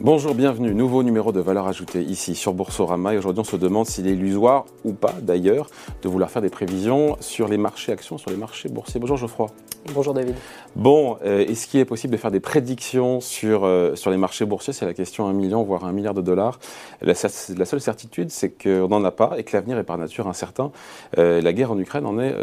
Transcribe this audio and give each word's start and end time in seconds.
Bonjour, 0.00 0.32
bienvenue. 0.32 0.76
Nouveau 0.76 1.02
numéro 1.02 1.32
de 1.32 1.40
valeur 1.40 1.66
ajoutée 1.66 2.02
ici 2.02 2.36
sur 2.36 2.52
Boursorama. 2.52 3.14
Et 3.14 3.18
aujourd'hui, 3.18 3.40
on 3.40 3.44
se 3.44 3.56
demande 3.56 3.84
s'il 3.84 4.06
est 4.06 4.12
illusoire 4.12 4.64
ou 4.84 4.92
pas, 4.92 5.12
d'ailleurs, 5.20 5.68
de 6.02 6.08
vouloir 6.08 6.30
faire 6.30 6.40
des 6.40 6.50
prévisions 6.50 7.16
sur 7.18 7.48
les 7.48 7.56
marchés 7.56 7.90
actions, 7.90 8.16
sur 8.16 8.30
les 8.30 8.36
marchés 8.36 8.68
boursiers. 8.68 9.00
Bonjour 9.00 9.16
Geoffroy. 9.16 9.48
Bonjour 9.92 10.14
David. 10.14 10.36
Bon, 10.76 11.18
euh, 11.24 11.40
est-ce 11.40 11.66
qu'il 11.66 11.80
est 11.80 11.84
possible 11.84 12.12
de 12.12 12.16
faire 12.16 12.30
des 12.30 12.38
prédictions 12.38 13.20
sur, 13.20 13.64
euh, 13.64 13.96
sur 13.96 14.12
les 14.12 14.18
marchés 14.18 14.44
boursiers? 14.44 14.72
C'est 14.72 14.86
la 14.86 14.94
question 14.94 15.26
à 15.26 15.30
un 15.30 15.32
million, 15.32 15.64
voire 15.64 15.84
un 15.84 15.90
milliard 15.90 16.14
de 16.14 16.22
dollars. 16.22 16.60
La, 17.02 17.14
la 17.14 17.64
seule 17.64 17.80
certitude, 17.80 18.30
c'est 18.30 18.50
qu'on 18.50 18.86
n'en 18.86 19.02
a 19.02 19.10
pas 19.10 19.32
et 19.36 19.42
que 19.42 19.56
l'avenir 19.56 19.78
est 19.78 19.84
par 19.84 19.98
nature 19.98 20.28
incertain. 20.28 20.70
Euh, 21.18 21.40
la 21.40 21.52
guerre 21.52 21.72
en 21.72 21.78
Ukraine 21.78 22.06
en 22.06 22.20
est 22.20 22.36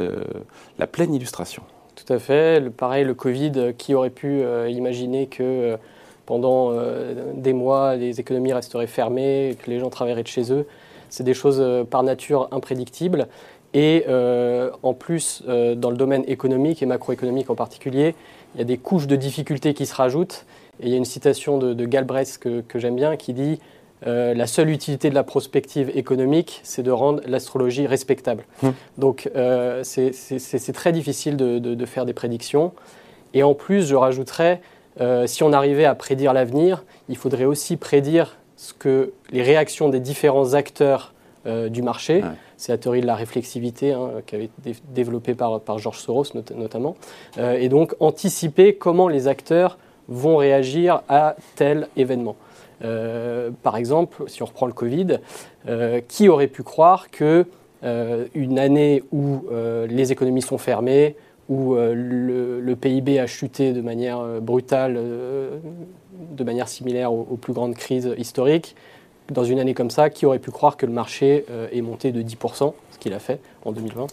la 0.77 0.87
pleine 0.87 1.13
illustration. 1.13 1.63
Tout 1.95 2.11
à 2.11 2.19
fait. 2.19 2.59
Le, 2.59 2.69
pareil, 2.69 3.05
le 3.05 3.13
Covid, 3.13 3.73
qui 3.77 3.93
aurait 3.93 4.09
pu 4.09 4.41
imaginer 4.67 5.27
que 5.27 5.77
pendant 6.25 6.71
euh, 6.71 7.31
des 7.35 7.53
mois, 7.53 7.95
les 7.95 8.19
économies 8.19 8.53
resteraient 8.53 8.87
fermées, 8.87 9.57
que 9.63 9.69
les 9.69 9.79
gens 9.79 9.89
travailleraient 9.89 10.23
de 10.23 10.27
chez 10.27 10.51
eux. 10.51 10.65
C'est 11.09 11.23
des 11.23 11.33
choses 11.33 11.59
euh, 11.59 11.83
par 11.83 12.03
nature 12.03 12.47
imprédictibles. 12.51 13.27
Et 13.73 14.05
euh, 14.07 14.71
en 14.83 14.93
plus, 14.93 15.43
dans 15.45 15.89
le 15.89 15.97
domaine 15.97 16.23
économique 16.27 16.81
et 16.81 16.85
macroéconomique 16.85 17.49
en 17.49 17.55
particulier, 17.55 18.15
il 18.53 18.59
y 18.59 18.61
a 18.61 18.63
des 18.63 18.77
couches 18.77 19.05
de 19.05 19.17
difficultés 19.17 19.73
qui 19.73 19.85
se 19.85 19.93
rajoutent. 19.93 20.45
Et 20.79 20.85
il 20.85 20.91
y 20.91 20.93
a 20.93 20.97
une 20.97 21.05
citation 21.05 21.57
de, 21.57 21.85
Galbraith 21.85 22.37
que, 22.37 22.79
j'aime 22.79 22.95
bien 22.95 23.17
qui 23.17 23.33
dit 23.33 23.59
La 24.05 24.47
seule 24.47 24.69
utilité 24.69 25.09
de 25.09 25.15
la 25.15 25.23
prospective 25.23 25.91
économique, 25.93 26.61
c'est 26.63 26.83
de 26.83 26.91
rendre 26.91 27.21
l'astrologie 27.27 27.85
respectable. 27.85 28.45
Hum. 28.63 28.73
Donc 28.97 29.29
c'est 29.83 30.73
très 30.73 30.93
difficile 30.93 31.35
de, 31.35 31.59
de, 31.59 31.85
faire 31.85 32.05
des 32.05 32.13
prédictions. 32.13 32.71
Et 33.33 33.43
en 33.43 33.55
plus, 33.55 33.85
je 33.85 33.95
rajouterais 33.95 34.61
euh, 35.01 35.27
si 35.27 35.43
on 35.43 35.53
arrivait 35.53 35.85
à 35.85 35.95
prédire 35.95 36.33
l'avenir, 36.33 36.83
il 37.09 37.17
faudrait 37.17 37.45
aussi 37.45 37.77
prédire 37.77 38.37
ce 38.55 38.73
que 38.73 39.11
les 39.31 39.41
réactions 39.41 39.89
des 39.89 39.99
différents 39.99 40.53
acteurs 40.53 41.13
euh, 41.45 41.69
du 41.69 41.81
marché. 41.81 42.23
C'est 42.57 42.71
la 42.71 42.77
théorie 42.77 43.01
de 43.01 43.05
la 43.05 43.15
réflexivité 43.15 43.91
hein, 43.91 44.09
qui 44.25 44.35
avait 44.35 44.45
été 44.45 44.75
développée 44.93 45.35
par, 45.35 45.59
par 45.59 45.77
George 45.77 45.99
Soros 45.99 46.25
notamment. 46.55 46.95
Euh, 47.37 47.57
et 47.59 47.67
donc 47.69 47.95
anticiper 47.99 48.75
comment 48.75 49.09
les 49.09 49.27
acteurs 49.27 49.77
vont 50.07 50.37
réagir 50.37 51.01
à 51.09 51.35
tel 51.55 51.87
événement. 51.97 52.35
par 53.63 53.75
exemple, 53.75 54.23
si 54.27 54.43
on 54.43 54.45
reprend 54.45 54.67
le 54.67 54.73
Covid, 54.73 55.17
qui 56.07 56.29
aurait 56.29 56.47
pu 56.47 56.61
croire 56.61 57.09
que 57.09 57.47
une 58.35 58.59
année 58.59 59.01
où 59.11 59.45
les 59.89 60.11
économies 60.11 60.43
sont 60.43 60.59
fermées, 60.59 61.15
où 61.49 61.75
euh, 61.75 61.93
le, 61.95 62.75
PIB 62.75 63.19
a 63.19 63.27
chuté 63.27 63.73
de 63.73 63.81
manière 63.81 64.19
euh, 64.19 64.39
brutale, 64.39 64.95
euh, 64.97 65.57
de 66.31 66.43
manière 66.43 66.67
similaire 66.67 67.13
aux, 67.13 67.37
plus 67.39 67.53
grandes 67.53 67.75
crises 67.75 68.13
historiques. 68.17 68.75
Dans 69.31 69.43
une 69.43 69.59
année 69.59 69.73
comme 69.73 69.89
ça, 69.89 70.09
qui 70.09 70.25
aurait 70.25 70.39
pu 70.39 70.51
croire 70.51 70.77
que 70.77 70.85
le 70.85 70.91
marché 70.91 71.45
est 71.71 71.81
monté 71.81 72.11
de 72.11 72.21
10%, 72.21 72.73
ce 72.91 72.97
qu'il 72.99 73.11
a 73.13 73.19
fait 73.19 73.39
en 73.63 73.71
2020 73.71 74.07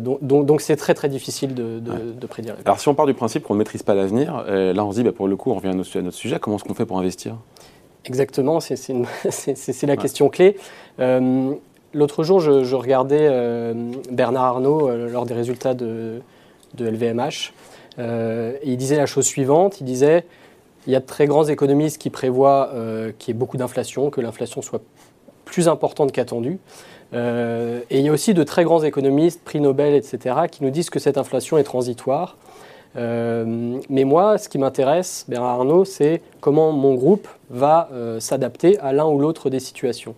donc, 0.00 0.60
c'est 0.60 0.74
très 0.74 0.92
très 0.92 1.08
difficile 1.08 1.54
de, 1.54 2.26
prédire. 2.26 2.56
Alors 2.64 2.80
si 2.80 2.88
on 2.88 2.94
part 2.94 3.06
du 3.06 3.14
principe 3.14 3.44
qu'on 3.44 3.52
ne 3.52 3.58
maîtrise 3.58 3.84
pas 3.84 3.94
l'avenir, 3.94 4.44
là 4.48 4.84
on 4.84 4.90
se 4.90 4.96
dit 4.96 5.04
bah, 5.04 5.12
pour 5.12 5.28
le 5.28 5.36
coup 5.36 5.52
on 5.52 5.54
revient 5.54 5.68
à 5.68 5.74
notre, 5.74 6.10
sujet, 6.10 6.38
comment 6.40 6.56
est-ce 6.56 6.64
qu'on 6.64 6.74
fait 6.74 6.86
pour 6.86 6.98
investir? 6.98 7.36
Exactement, 8.06 8.58
c'est 8.58 9.86
la 9.86 9.96
question 9.96 10.30
clé. 10.30 10.56
L'autre 10.98 12.24
jour, 12.24 12.40
je, 12.40 12.74
regardais 12.74 13.28
Bernard 14.10 14.44
Arnault 14.44 14.90
lors 15.08 15.26
des 15.26 15.34
résultats 15.34 15.74
de, 15.74 16.22
de 16.74 16.86
LVMH. 16.86 17.52
Euh, 17.98 18.56
il 18.64 18.76
disait 18.76 18.96
la 18.96 19.06
chose 19.06 19.26
suivante, 19.26 19.80
il 19.80 19.84
disait, 19.84 20.24
il 20.86 20.92
y 20.92 20.96
a 20.96 21.00
de 21.00 21.06
très 21.06 21.26
grands 21.26 21.44
économistes 21.44 21.98
qui 21.98 22.10
prévoient 22.10 22.70
euh, 22.74 23.12
qu'il 23.18 23.32
y 23.32 23.36
ait 23.36 23.38
beaucoup 23.38 23.56
d'inflation, 23.56 24.10
que 24.10 24.20
l'inflation 24.20 24.62
soit 24.62 24.82
plus 25.44 25.68
importante 25.68 26.12
qu'attendue. 26.12 26.58
Euh, 27.14 27.80
et 27.90 27.98
il 27.98 28.04
y 28.04 28.08
a 28.08 28.12
aussi 28.12 28.32
de 28.32 28.42
très 28.42 28.64
grands 28.64 28.82
économistes, 28.82 29.42
prix 29.44 29.60
Nobel, 29.60 29.94
etc., 29.94 30.36
qui 30.50 30.64
nous 30.64 30.70
disent 30.70 30.90
que 30.90 30.98
cette 30.98 31.18
inflation 31.18 31.58
est 31.58 31.64
transitoire. 31.64 32.36
Mais 32.94 34.04
moi, 34.04 34.38
ce 34.38 34.48
qui 34.48 34.58
m'intéresse, 34.58 35.24
Bernard 35.28 35.60
Arnault, 35.60 35.84
c'est 35.84 36.20
comment 36.40 36.72
mon 36.72 36.94
groupe 36.94 37.28
va 37.50 37.88
s'adapter 38.18 38.78
à 38.80 38.92
l'un 38.92 39.06
ou 39.06 39.18
l'autre 39.18 39.50
des 39.50 39.60
situations 39.60 40.14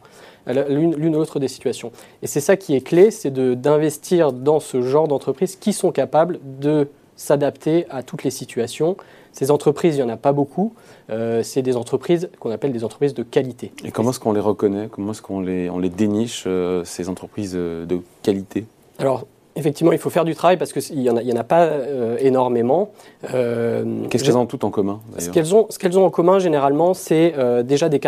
l'une 0.46 0.94
ou 0.94 1.18
l'autre 1.18 1.40
des 1.40 1.48
situations. 1.48 1.90
Et 2.22 2.26
c'est 2.26 2.40
ça 2.40 2.56
qui 2.56 2.74
est 2.74 2.80
clé, 2.80 3.10
c'est 3.10 3.32
d'investir 3.32 4.32
dans 4.32 4.60
ce 4.60 4.82
genre 4.82 5.08
d'entreprises 5.08 5.56
qui 5.56 5.72
sont 5.72 5.90
capables 5.90 6.38
de 6.60 6.88
s'adapter 7.16 7.86
à 7.90 8.02
toutes 8.02 8.24
les 8.24 8.30
situations. 8.30 8.96
Ces 9.32 9.50
entreprises, 9.50 9.96
il 9.96 10.04
n'y 10.04 10.10
en 10.10 10.12
a 10.12 10.16
pas 10.16 10.32
beaucoup. 10.32 10.74
Euh, 11.10 11.42
c'est 11.42 11.62
des 11.62 11.76
entreprises 11.76 12.28
qu'on 12.38 12.50
appelle 12.50 12.72
des 12.72 12.84
entreprises 12.84 13.14
de 13.14 13.22
qualité. 13.22 13.72
Et 13.84 13.90
comment 13.90 14.10
est-ce 14.10 14.20
qu'on 14.20 14.32
les 14.32 14.40
reconnaît? 14.40 14.88
Comment 14.90 15.12
est-ce 15.12 15.22
qu'on 15.22 15.40
les, 15.40 15.68
on 15.70 15.78
les 15.78 15.88
déniche, 15.90 16.44
euh, 16.46 16.84
ces 16.84 17.08
entreprises 17.08 17.54
euh, 17.54 17.84
de 17.84 18.00
qualité? 18.22 18.66
Alors, 18.98 19.26
effectivement, 19.56 19.92
il 19.92 19.98
faut 19.98 20.10
faire 20.10 20.24
du 20.24 20.34
travail 20.34 20.56
parce 20.56 20.72
qu'il 20.72 20.98
n'y 20.98 21.08
en, 21.10 21.16
en, 21.16 21.36
a 21.36 21.44
pas 21.44 21.68
énormément. 22.18 22.90
Qu'est-ce 23.22 24.24
qu'elles 24.24 24.36
ont 24.36 24.46
toutes 24.46 24.64
en 24.64 24.70
commun 24.70 25.00
Ce 25.18 25.30
qu'elles 25.30 25.98
ont, 25.98 26.04
en 26.04 26.10
commun, 26.10 26.38
généralement, 26.38 26.94
c'est 26.94 27.34
déjà 27.64 27.88
des, 27.88 28.00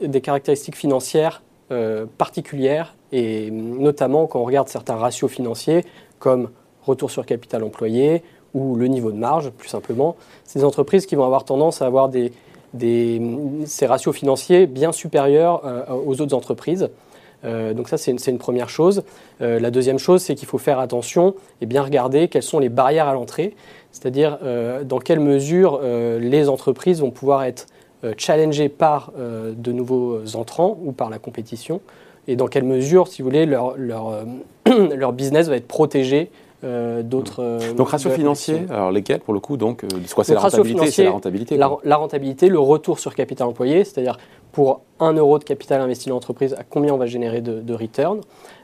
des 0.00 0.20
caractéristiques 0.20 0.76
financières 0.76 1.42
euh, 1.72 2.04
particulières, 2.18 2.96
et 3.12 3.48
notamment 3.52 4.26
quand 4.26 4.40
on 4.40 4.44
regarde 4.44 4.66
certains 4.66 4.96
ratios 4.96 5.30
financiers, 5.30 5.84
comme 6.18 6.50
retour 6.82 7.12
sur 7.12 7.24
capital 7.24 7.62
employé 7.62 8.24
ou 8.54 8.74
le 8.74 8.88
niveau 8.88 9.12
de 9.12 9.16
marge, 9.16 9.50
plus 9.50 9.68
simplement, 9.68 10.16
c'est 10.42 10.58
des 10.58 10.64
entreprises 10.64 11.06
qui 11.06 11.14
vont 11.14 11.24
avoir 11.24 11.44
tendance 11.44 11.80
à 11.80 11.86
avoir 11.86 12.08
des, 12.08 12.32
ces 13.66 13.86
ratios 13.86 14.16
financiers 14.16 14.66
bien 14.66 14.90
supérieurs 14.90 15.62
euh, 15.64 15.84
aux 15.92 16.20
autres 16.20 16.34
entreprises. 16.34 16.90
Euh, 17.44 17.72
donc 17.74 17.88
ça, 17.88 17.96
c'est 17.96 18.10
une, 18.10 18.38
première 18.38 18.68
chose. 18.68 19.02
la 19.40 19.70
deuxième 19.70 19.98
chose, 19.98 20.22
c'est 20.22 20.34
qu'il 20.34 20.48
faut 20.48 20.58
faire 20.58 20.78
attention 20.78 21.34
et 21.60 21.66
bien 21.66 21.82
regarder 21.82 22.28
quelles 22.28 22.42
sont 22.42 22.58
les 22.58 22.68
barrières 22.68 23.08
à 23.08 23.14
l'entrée, 23.14 23.54
c'est-à-dire 23.92 24.38
dans 24.84 24.98
quelle 24.98 25.20
mesure 25.20 25.80
les 25.82 26.48
entreprises 26.48 27.00
vont 27.00 27.10
pouvoir 27.10 27.44
être 27.44 27.66
euh, 28.02 28.14
challengés 28.16 28.70
par 28.70 29.12
euh, 29.18 29.52
de 29.54 29.72
nouveaux 29.72 30.22
entrants 30.34 30.78
ou 30.82 30.92
par 30.92 31.10
la 31.10 31.18
compétition 31.18 31.82
et 32.28 32.34
dans 32.34 32.46
quelle 32.46 32.64
mesure, 32.64 33.08
si 33.08 33.20
vous 33.20 33.28
voulez, 33.28 33.44
leur, 33.44 33.76
leur, 33.76 34.08
euh, 34.08 34.24
leur 34.96 35.12
business 35.12 35.48
va 35.48 35.56
être 35.56 35.68
protégé 35.68 36.30
d'autres. 36.62 37.74
donc 37.74 37.88
ratio 37.88 38.10
financier, 38.10 38.62
alors 38.70 38.90
lesquels 38.90 39.20
pour 39.20 39.34
le 39.34 39.40
coup 39.40 39.56
donc 39.56 39.84
quoi 40.14 40.24
c'est 40.24 40.34
la 40.34 40.40
rentabilité, 40.40 40.90
c'est 40.90 41.04
la 41.04 41.10
rentabilité. 41.10 41.56
La, 41.56 41.96
rentabilité, 41.96 42.48
le 42.48 42.58
retour 42.58 42.98
sur 42.98 43.14
capital 43.14 43.48
employé, 43.48 43.84
c'est-à-dire 43.84 44.18
pour 44.52 44.82
1 44.98 45.12
euro 45.14 45.38
de 45.38 45.44
capital 45.44 45.80
investi 45.80 46.08
dans 46.08 46.16
l'entreprise, 46.16 46.54
à 46.54 46.64
combien 46.64 46.92
on 46.92 46.98
va 46.98 47.06
générer 47.06 47.40
de, 47.40 47.74
return, 47.74 48.20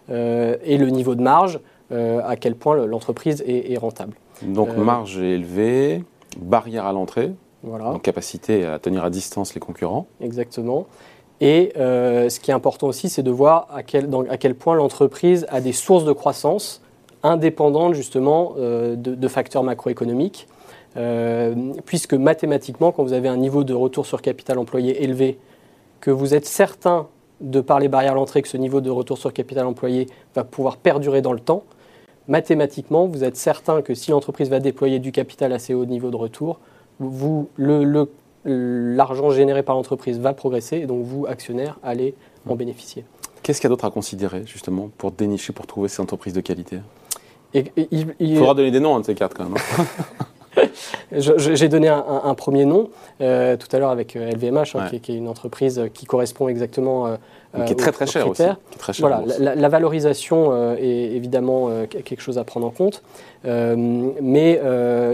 et 0.08 0.78
le 0.78 0.90
niveau 0.90 1.14
de 1.14 1.22
marge, 1.22 1.60
à 1.90 2.36
quel 2.36 2.54
point 2.54 2.76
l'entreprise 2.86 3.42
est, 3.46 3.72
est, 3.72 3.78
rentable. 3.78 4.14
Donc 4.42 4.76
marge 4.76 5.18
élevée, 5.18 6.04
barrière 6.38 6.86
à 6.86 6.92
l'entrée. 6.92 7.32
Donc 7.62 8.02
capacité 8.02 8.64
à 8.64 8.78
tenir 8.78 9.04
à 9.04 9.10
distance 9.10 9.54
les 9.54 9.60
concurrents. 9.60 10.06
Exactement. 10.20 10.86
Et 11.40 11.72
euh, 11.76 12.28
ce 12.28 12.40
qui 12.40 12.50
est 12.50 12.54
important 12.54 12.86
aussi, 12.86 13.08
c'est 13.08 13.22
de 13.22 13.30
voir 13.30 13.68
à 13.72 13.82
quel, 13.82 14.08
à 14.30 14.36
quel 14.38 14.54
point 14.54 14.74
l'entreprise 14.74 15.46
a 15.50 15.60
des 15.60 15.72
sources 15.72 16.04
de 16.04 16.12
croissance 16.12 16.82
indépendantes 17.26 17.94
justement 17.94 18.54
euh, 18.58 18.96
de, 18.96 19.28
facteurs 19.28 19.62
macroéconomiques. 19.62 20.46
Euh, 20.96 21.54
puisque 21.84 22.14
mathématiquement, 22.14 22.90
quand 22.90 23.02
vous 23.02 23.12
avez 23.12 23.28
un 23.28 23.36
niveau 23.36 23.64
de 23.64 23.74
retour 23.74 24.06
sur 24.06 24.22
capital 24.22 24.58
employé 24.58 25.02
élevé, 25.02 25.38
que 26.00 26.10
vous 26.10 26.34
êtes 26.34 26.46
certain, 26.46 27.08
de 27.42 27.60
par 27.60 27.80
les 27.80 27.88
barrières 27.88 28.12
à 28.12 28.14
l'entrée, 28.14 28.40
que 28.40 28.48
ce 28.48 28.56
niveau 28.56 28.80
de 28.80 28.88
retour 28.88 29.18
sur 29.18 29.32
capital 29.32 29.66
employé 29.66 30.06
va 30.34 30.42
pouvoir 30.44 30.78
perdurer 30.78 31.20
dans 31.20 31.34
le 31.34 31.40
temps, 31.40 31.64
mathématiquement, 32.28 33.06
vous 33.06 33.24
êtes 33.24 33.36
certain 33.36 33.82
que 33.82 33.92
si 33.94 34.10
l'entreprise 34.10 34.48
va 34.48 34.58
déployer 34.58 34.98
du 34.98 35.12
capital 35.12 35.52
assez 35.52 35.74
haut 35.74 35.84
niveau 35.84 36.10
de 36.10 36.16
retour, 36.16 36.60
vous, 36.98 37.50
le, 37.56 38.08
l'argent 38.44 39.30
généré 39.30 39.62
par 39.62 39.76
l'entreprise 39.76 40.18
va 40.18 40.32
progresser 40.32 40.78
et 40.78 40.86
donc 40.86 41.04
vous, 41.04 41.26
actionnaires, 41.26 41.78
allez 41.82 42.14
en 42.48 42.54
mm. 42.54 42.58
bénéficier. 42.58 43.04
Qu'est-ce 43.42 43.60
qu'il 43.60 43.66
y 43.66 43.70
a 43.70 43.74
d'autre 43.74 43.84
à 43.84 43.90
considérer 43.90 44.42
justement 44.46 44.90
pour 44.96 45.12
dénicher, 45.12 45.52
pour 45.52 45.66
trouver 45.66 45.88
ces 45.88 46.00
entreprises 46.00 46.32
de 46.32 46.40
qualité? 46.40 46.78
Il, 47.54 48.36
faudra 48.38 48.54
donner 48.54 48.70
des 48.70 48.80
noms 48.80 48.96
à 48.96 49.00
de 49.00 49.04
ces 49.04 49.14
quatre 49.14 49.34
quand 49.34 49.44
même. 49.44 49.54
Hein. 49.56 49.84
J'ai 51.12 51.68
donné 51.68 51.88
un, 51.88 52.34
premier 52.34 52.64
nom 52.64 52.90
euh, 53.20 53.56
tout 53.56 53.68
à 53.74 53.78
l'heure 53.78 53.90
avec 53.90 54.14
LVMH, 54.14 54.56
euh, 54.56 54.62
hein, 54.78 54.88
qui, 55.00 55.12
est 55.12 55.16
une 55.16 55.28
entreprise 55.28 55.82
qui 55.94 56.06
correspond 56.06 56.48
exactement 56.48 57.06
euh, 57.06 57.64
qui 57.64 57.72
est 57.72 57.76
très 57.76 57.92
très 57.92 58.06
cher 58.06 58.28
aussi. 58.28 58.42
voilà, 58.98 59.22
la, 59.38 59.68
valorisation 59.68 60.74
est 60.76 61.12
évidemment 61.14 61.70
quelque 61.86 62.20
chose 62.20 62.38
à 62.38 62.44
prendre 62.44 62.66
en 62.66 62.70
compte, 62.70 63.02
mais 63.44 64.60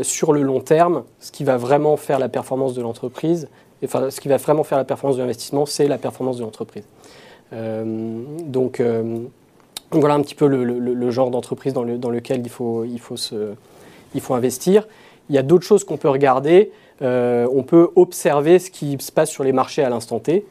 sur 0.02 0.32
le 0.32 0.42
long 0.42 0.60
terme, 0.60 1.04
ce 1.20 1.30
qui 1.30 1.44
va 1.44 1.56
vraiment 1.56 1.96
faire 1.96 2.18
la 2.18 2.28
performance 2.28 2.74
de 2.74 2.82
l'entreprise, 2.82 3.48
enfin 3.84 4.10
ce 4.10 4.20
qui 4.20 4.28
va 4.28 4.38
vraiment 4.38 4.64
faire 4.64 4.78
la 4.78 4.84
performance 4.84 5.16
de 5.16 5.22
l'investissement, 5.22 5.66
c'est 5.66 5.86
la 5.86 5.98
performance 5.98 6.38
de 6.38 6.42
l'entreprise. 6.42 6.84
donc 7.52 8.82
voilà 10.00 10.14
un 10.14 10.22
petit 10.22 10.34
peu 10.34 10.46
le, 10.46 11.10
genre 11.10 11.30
d'entreprise 11.30 11.72
dans, 11.72 11.82
lequel 11.84 12.40
il 12.44 12.50
faut, 12.50 12.84
il 12.84 12.98
faut, 12.98 13.16
se, 13.16 13.54
il 14.14 14.20
faut 14.20 14.34
investir. 14.34 14.86
il 15.28 15.34
y 15.34 15.38
a 15.38 15.42
d'autres 15.42 15.66
choses 15.66 15.84
qu'on 15.84 15.96
peut 15.96 16.08
regarder. 16.08 16.72
on 17.00 17.64
peut 17.66 17.90
observer 17.96 18.58
ce 18.58 18.70
qui 18.70 18.96
se 19.00 19.12
passe 19.12 19.30
sur 19.30 19.44
les 19.44 19.52
marchés 19.52 19.82
à 19.82 19.90
l'instant 19.90 20.18
T 20.18 20.46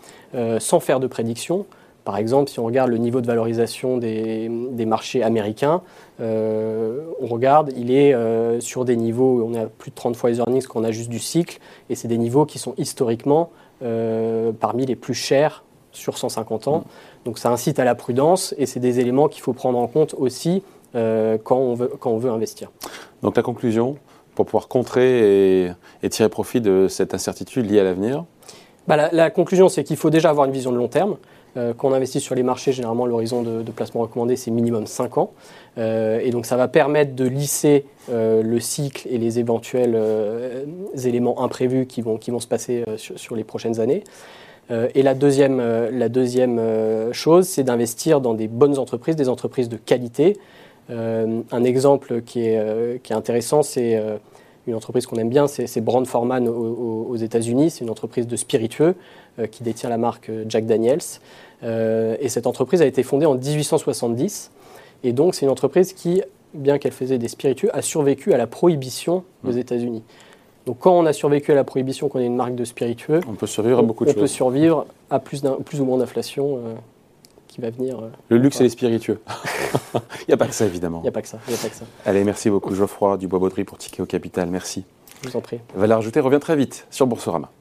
sans 0.60 0.80
faire 0.80 1.00
de 1.00 1.08
prédiction. 1.08 1.66
Par 2.04 2.18
exemple, 2.18 2.50
si 2.50 2.60
on 2.60 2.66
regarde 2.66 2.90
le 2.90 2.98
niveau 2.98 3.22
de 3.22 3.28
valorisation 3.28 3.98
des, 3.98 4.50
marchés 4.88 5.22
américains, 5.22 5.82
euh, 6.20 7.02
on 7.20 7.28
regarde, 7.28 7.72
il 7.78 7.92
est 7.92 8.14
euh, 8.14 8.60
sur 8.60 8.86
des 8.86 8.96
niveaux, 8.96 9.44
on 9.48 9.54
a 9.54 9.68
plus 9.68 9.92
de 9.92 9.96
30 9.96 10.16
fois 10.16 10.32
les 10.32 10.40
earnings 10.40 10.66
qu'on 10.66 10.84
a 10.84 10.92
juste 10.92 11.10
du 11.10 11.20
cycle, 11.20 11.60
et 11.90 11.96
c'est 11.96 12.08
des 12.08 12.18
niveaux 12.18 12.46
qui 12.46 12.58
sont 12.58 12.74
historiquement 12.78 13.52
euh, 13.84 14.52
parmi 14.52 14.86
les 14.86 14.96
plus 14.96 15.14
chers 15.14 15.64
sur 15.92 16.18
150 16.18 16.68
ans. 16.68 16.84
Donc 17.26 17.38
ça 17.38 17.52
incite 17.52 17.80
à 17.80 17.84
la 17.84 17.96
prudence, 17.96 18.54
et 18.58 18.66
c'est 18.66 18.80
des 18.80 19.00
éléments 19.00 19.28
qu'il 19.28 19.42
faut 19.42 19.54
prendre 19.54 19.78
en 19.78 19.88
compte 19.88 20.16
aussi 20.18 20.64
quand, 20.94 21.56
on 21.56 21.74
veut, 21.74 21.92
quand 22.00 22.12
on 22.12 22.18
veut 22.18 22.30
investir. 22.30 22.70
Donc 23.24 23.38
la 23.38 23.44
conclusion, 23.44 23.96
pour 24.36 24.46
pouvoir 24.46 24.68
contrer 24.68 25.66
et, 26.04 26.10
tirer 26.10 26.30
profit 26.30 26.62
de 26.62 26.88
cette 26.90 27.14
incertitude 27.14 27.70
liée 27.70 27.80
à 27.80 27.84
l'avenir? 27.84 28.26
Bah, 28.88 29.10
la 29.12 29.30
conclusion, 29.30 29.70
c'est 29.70 29.84
qu'il 29.84 29.98
faut 29.98 30.10
déjà 30.10 30.30
avoir 30.30 30.48
une 30.48 30.52
vision 30.52 30.72
de 30.72 30.78
long 30.78 30.88
terme. 30.88 31.18
Euh, 31.58 31.74
quand 31.76 31.90
on 31.90 31.94
investit 31.94 32.20
sur 32.20 32.34
les 32.34 32.44
marchés, 32.44 32.72
généralement, 32.72 33.06
l'horizon 33.06 33.44
de, 33.44 33.72
placement 33.72 34.02
recommandé, 34.02 34.36
c'est 34.36 34.52
minimum 34.52 34.88
5 34.88 35.18
ans. 35.18 35.32
Euh, 35.78 36.20
et 36.24 36.32
donc, 36.32 36.46
ça 36.46 36.56
va 36.56 36.68
permettre 36.68 37.14
de 37.14 37.26
lisser 37.26 37.86
euh, 38.10 38.42
le 38.42 38.60
cycle 38.60 39.08
et 39.10 39.18
les 39.18 39.40
éventuels 39.40 40.00
éléments 41.04 41.44
imprévus 41.44 41.86
qui 41.86 42.02
vont, 42.02 42.18
qui 42.18 42.32
vont 42.32 42.40
se 42.40 42.48
passer 42.48 42.86
sur, 42.98 43.36
les 43.36 43.44
prochaines 43.44 43.80
années. 43.80 44.04
Et 44.72 45.04
la 45.04 45.14
deuxième, 45.14 45.60
la 45.60 46.08
deuxième 46.08 47.12
chose, 47.12 47.48
c'est 47.48 47.64
d'investir 47.64 48.22
dans 48.22 48.34
des 48.34 48.48
bonnes 48.48 48.78
entreprises, 48.78 49.16
des 49.16 49.28
entreprises 49.28 49.68
de 49.68 49.78
qualité. 49.78 50.38
un 50.90 51.64
exemple 51.64 52.22
qui 52.22 52.46
est, 52.46 53.04
qui 53.04 53.12
est 53.12 53.16
intéressant, 53.16 53.64
c'est 53.64 54.00
une 54.68 54.76
entreprise 54.76 55.06
qu'on 55.06 55.18
aime 55.18 55.30
bien, 55.30 55.48
c'est 55.48 55.82
Brand 55.82 56.06
Forman 56.06 56.48
aux, 56.48 57.16
États-Unis. 57.16 57.72
C'est 57.72 57.84
une 57.84 57.90
entreprise 57.90 58.28
de 58.28 58.36
spiritueux 58.36 58.96
euh, 59.40 59.48
qui 59.48 59.64
détient 59.64 59.90
la 59.90 59.98
marque 59.98 60.30
euh, 60.30 60.46
Jack 60.48 60.66
Daniels. 60.66 61.00
Euh, 61.64 62.16
et 62.20 62.30
cette 62.30 62.48
entreprise 62.48 62.82
a 62.82 62.86
été 62.86 63.04
fondée 63.04 63.26
en 63.26 63.36
1870. 63.36 64.52
Et 65.04 65.14
donc, 65.14 65.36
c'est 65.36 65.46
une 65.46 65.52
entreprise 65.52 65.94
qui, 65.94 66.22
bien 66.54 66.78
qu'elle 66.78 66.92
faisait 66.92 67.18
des 67.18 67.28
spiritueux, 67.28 67.70
a 67.76 67.82
survécu 67.82 68.34
à 68.34 68.38
la 68.38 68.48
prohibition 68.48 69.24
aux 69.44 69.54
mmh. 69.54 69.58
États-Unis. 69.58 70.04
Donc, 70.66 70.78
quand 70.80 70.98
on 70.98 71.06
a 71.06 71.14
survécu 71.14 71.52
à 71.52 71.56
la 71.56 71.64
prohibition, 71.64 72.08
qu'on 72.08 72.20
est 72.20 72.26
une 72.26 72.36
marque 72.36 72.56
de 72.56 72.66
spiritueux, 72.66 73.22
on 73.28 73.34
peut 73.34 73.48
survivre 73.48 73.80
à 73.80 73.82
beaucoup 73.82 74.06
de 74.06 74.10
choses. 74.10 74.18
On 74.18 74.22
peut 74.22 74.28
survivre 74.28 74.86
à 75.10 75.20
plus, 75.20 75.44
plus 75.66 75.82
ou 75.82 75.86
moins 75.86 75.98
d'inflation 75.98 76.60
qui 77.52 77.62
va 77.62 77.70
venir. 77.70 78.00
Euh, 78.00 78.10
le 78.30 78.38
luxe 78.38 78.60
et 78.62 78.64
les 78.64 78.70
spiritueux. 78.70 79.20
Il 79.94 80.26
n'y 80.30 80.34
a 80.34 80.38
pas 80.38 80.48
que 80.48 80.54
ça, 80.54 80.66
évidemment. 80.66 81.00
Il 81.00 81.04
n'y 81.04 81.10
a, 81.10 81.12
pas 81.12 81.22
que 81.22 81.28
ça. 81.28 81.38
Allez, 82.06 82.24
merci 82.24 82.50
beaucoup, 82.50 82.74
Geoffroy 82.74 83.18
Dubois-Baudry, 83.18 83.66
pour 83.66 83.78
Ticket 83.78 84.02
au 84.02 84.06
Capital. 84.06 84.50
Merci. 84.50 84.86
Je 85.22 85.30
vous 85.30 85.38
en 85.38 85.42
prie. 85.42 85.60
Valeur 85.76 86.00
ajoutée 86.00 86.22
revient 86.22 86.40
très 86.40 86.56
vite 86.56 86.88
sur 86.90 87.08
Boursorama. 87.08 87.52